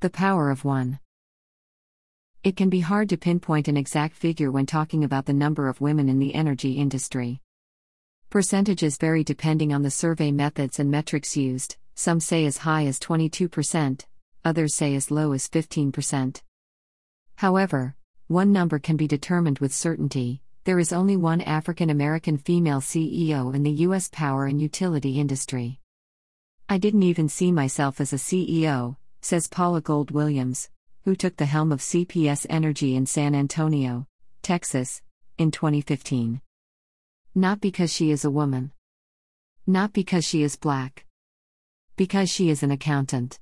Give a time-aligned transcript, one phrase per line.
[0.00, 1.00] The power of one.
[2.44, 5.80] It can be hard to pinpoint an exact figure when talking about the number of
[5.80, 7.40] women in the energy industry.
[8.30, 13.00] Percentages vary depending on the survey methods and metrics used, some say as high as
[13.00, 14.04] 22%,
[14.44, 16.42] others say as low as 15%.
[17.36, 17.96] However,
[18.28, 23.54] one number can be determined with certainty there is only one African American female CEO
[23.54, 24.10] in the U.S.
[24.12, 25.80] power and utility industry.
[26.68, 30.70] I didn't even see myself as a CEO, says Paula Gold Williams,
[31.04, 34.06] who took the helm of CPS Energy in San Antonio,
[34.42, 35.02] Texas,
[35.38, 36.40] in 2015.
[37.34, 38.72] Not because she is a woman.
[39.66, 41.04] Not because she is black.
[41.96, 43.38] Because she is an accountant.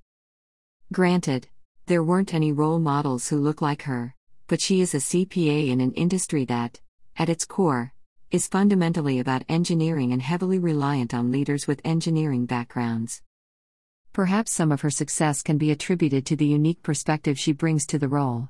[0.93, 1.49] Granted,
[1.87, 4.15] there weren't any role models who look like her,
[4.47, 6.81] but she is a CPA in an industry that,
[7.17, 7.93] at its core,
[8.31, 13.23] is fundamentally about engineering and heavily reliant on leaders with engineering backgrounds.
[14.17, 17.99] Perhaps some of her success can be attributed to the unique perspective she brings to
[17.99, 18.49] the role.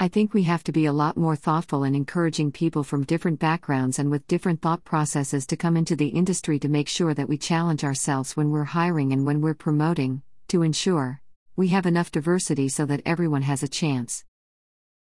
[0.00, 3.38] I think we have to be a lot more thoughtful in encouraging people from different
[3.38, 7.28] backgrounds and with different thought processes to come into the industry to make sure that
[7.28, 11.20] we challenge ourselves when we're hiring and when we're promoting, to ensure
[11.54, 14.24] we have enough diversity so that everyone has a chance.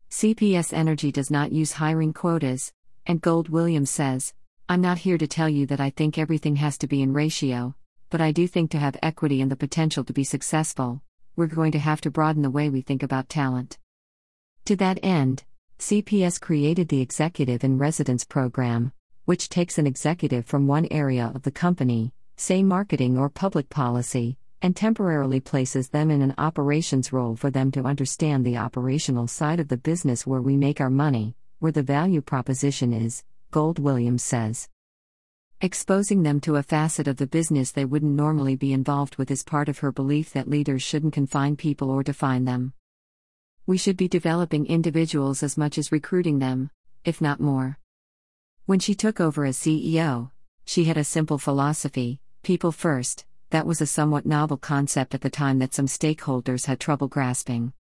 [0.09, 2.73] CPS Energy does not use hiring quotas,
[3.07, 4.33] and Gold Williams says,
[4.67, 7.73] I'm not here to tell you that I think everything has to be in ratio,
[8.11, 11.01] but I do think to have equity and the potential to be successful,
[11.35, 13.79] we're going to have to broaden the way we think about talent.
[14.65, 15.45] To that end,
[15.79, 18.91] CPS created the Executive in Residence program,
[19.23, 24.37] which takes an executive from one area of the company, say marketing or public policy,
[24.61, 29.61] and temporarily places them in an operations role for them to understand the operational side
[29.61, 34.21] of the business where we make our money, where the value proposition is, Gold Williams
[34.21, 34.67] says.
[35.63, 39.43] Exposing them to a facet of the business they wouldn't normally be involved with is
[39.43, 42.73] part of her belief that leaders shouldn't confine people or define them.
[43.67, 46.71] We should be developing individuals as much as recruiting them,
[47.05, 47.77] if not more.
[48.65, 50.31] When she took over as CEO,
[50.65, 55.29] she had a simple philosophy people first that was a somewhat novel concept at the
[55.29, 57.73] time that some stakeholders had trouble grasping.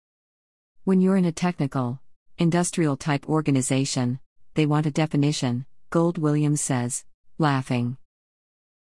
[0.84, 2.02] When you're in a technical,
[2.36, 4.20] industrial type organization,
[4.52, 7.04] they want a definition, Gold Williams says,
[7.40, 7.96] laughing.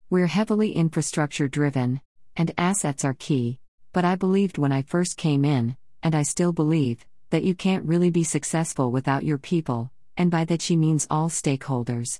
[0.09, 2.01] We're heavily infrastructure driven,
[2.35, 3.59] and assets are key,
[3.93, 7.85] but I believed when I first came in, and I still believe, that you can't
[7.85, 12.19] really be successful without your people, and by that she means all stakeholders.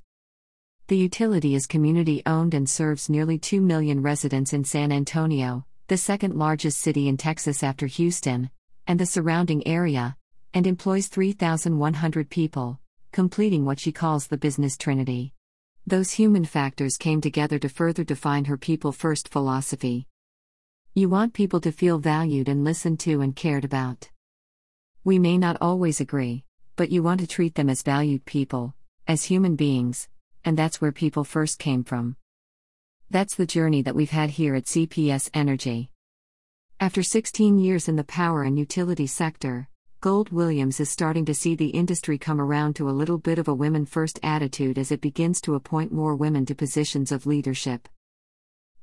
[0.87, 5.97] The utility is community owned and serves nearly 2 million residents in San Antonio, the
[5.97, 8.51] second largest city in Texas after Houston,
[8.85, 10.15] and the surrounding area,
[10.53, 12.79] and employs 3,100 people,
[13.11, 15.33] completing what she calls the business trinity.
[15.87, 20.05] Those human factors came together to further define her people first philosophy.
[20.93, 24.09] You want people to feel valued and listened to and cared about.
[25.05, 26.43] We may not always agree,
[26.75, 28.75] but you want to treat them as valued people,
[29.07, 30.09] as human beings,
[30.43, 32.17] and that's where people first came from.
[33.09, 35.91] That's the journey that we've had here at CPS Energy.
[36.81, 39.69] After 16 years in the power and utility sector,
[40.00, 43.47] Gold Williams is starting to see the industry come around to a little bit of
[43.47, 47.90] a women first attitude as it begins to appoint more women to positions of leadership.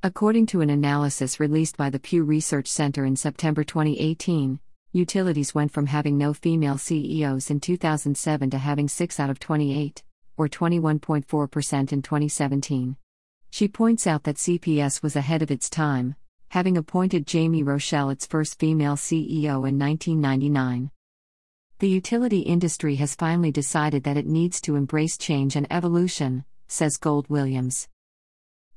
[0.03, 4.59] According to an analysis released by the Pew Research Center in September 2018,
[4.91, 10.03] utilities went from having no female CEOs in 2007 to having 6 out of 28
[10.37, 12.97] or 21.4% in 2017.
[13.51, 16.17] She points out that CPS was ahead of its time,
[16.49, 20.91] having appointed Jamie Rochelle its first female CEO in 1999.
[21.85, 26.97] The utility industry has finally decided that it needs to embrace change and evolution, says
[26.97, 27.91] Gold Williams.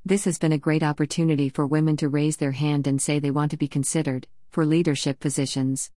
[0.04, 3.30] This has been a great opportunity for women to raise their hand and say they
[3.30, 5.90] want to be considered for leadership positions.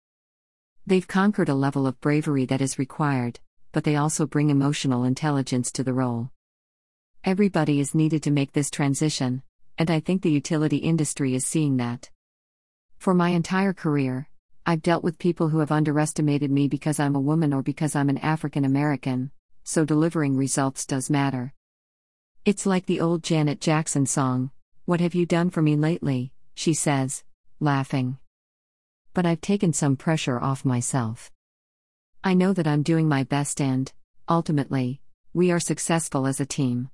[0.87, 3.41] They've conquered a level of bravery that is required,
[3.73, 6.31] but they also bring emotional intelligence to the role.
[7.25, 9.43] Everybody is needed to make this transition,
[9.77, 12.09] and I think the utility industry is seeing that.
[12.99, 14.29] For my entire career,
[14.63, 18.09] I've dealt with people who have underestimated me because I'm a woman or because I'm
[18.09, 19.31] an African American,
[19.63, 21.53] so delivering results does matter.
[22.45, 24.51] It's like the old Janet Jackson song,
[24.85, 26.31] What Have You Done For Me Lately?
[26.53, 27.23] she says,
[27.59, 28.19] laughing.
[29.15, 31.31] But I've taken some pressure off myself.
[32.23, 33.91] I know that I'm doing my best and,
[34.29, 35.01] ultimately,
[35.33, 36.91] we are successful as a team.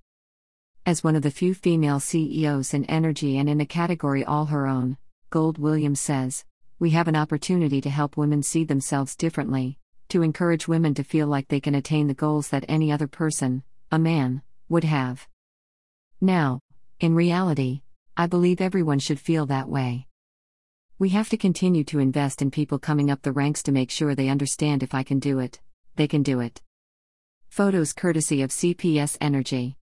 [0.86, 4.68] As one of the few female CEOs in energy and in a category all her
[4.68, 4.98] own,
[5.32, 6.46] Gold Williams says,
[6.80, 9.80] we have an opportunity to help women see themselves differently,
[10.10, 13.64] to encourage women to feel like they can attain the goals that any other person,
[13.92, 15.28] a man, would have.
[16.22, 16.60] Now,
[17.00, 17.82] in reality,
[18.16, 20.08] I believe everyone should feel that way.
[21.00, 24.14] We have to continue to invest in people coming up the ranks to make sure
[24.14, 25.60] they understand if I can do it,
[25.96, 26.62] they can do it.
[27.50, 29.78] Photos courtesy of CPS Energy.